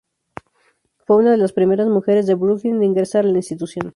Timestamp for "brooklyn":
2.33-2.77